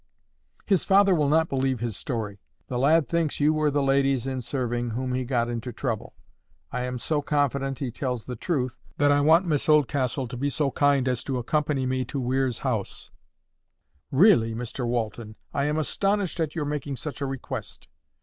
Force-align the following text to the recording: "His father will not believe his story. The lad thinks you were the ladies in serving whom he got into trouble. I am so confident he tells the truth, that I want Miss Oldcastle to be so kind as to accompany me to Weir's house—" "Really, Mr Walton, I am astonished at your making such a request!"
"His 0.65 0.83
father 0.83 1.13
will 1.13 1.29
not 1.29 1.47
believe 1.47 1.79
his 1.79 1.95
story. 1.95 2.39
The 2.69 2.79
lad 2.79 3.07
thinks 3.07 3.39
you 3.39 3.53
were 3.53 3.69
the 3.69 3.83
ladies 3.83 4.25
in 4.25 4.41
serving 4.41 4.89
whom 4.89 5.13
he 5.13 5.23
got 5.25 5.47
into 5.47 5.71
trouble. 5.71 6.15
I 6.71 6.85
am 6.85 6.97
so 6.97 7.21
confident 7.21 7.77
he 7.77 7.91
tells 7.91 8.25
the 8.25 8.35
truth, 8.35 8.79
that 8.97 9.11
I 9.11 9.21
want 9.21 9.45
Miss 9.45 9.69
Oldcastle 9.69 10.27
to 10.29 10.35
be 10.37 10.49
so 10.49 10.71
kind 10.71 11.07
as 11.07 11.23
to 11.25 11.37
accompany 11.37 11.85
me 11.85 12.03
to 12.05 12.19
Weir's 12.19 12.57
house—" 12.65 13.11
"Really, 14.09 14.55
Mr 14.55 14.87
Walton, 14.87 15.35
I 15.53 15.65
am 15.65 15.77
astonished 15.77 16.39
at 16.39 16.55
your 16.55 16.65
making 16.65 16.95
such 16.95 17.21
a 17.21 17.27
request!" 17.27 17.87